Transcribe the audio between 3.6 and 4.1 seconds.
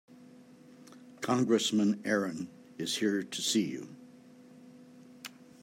you.